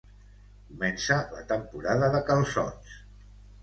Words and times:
Comença 0.69 1.19
la 1.35 1.45
temporada 1.53 2.13
de 2.19 2.27
calçots 2.35 3.01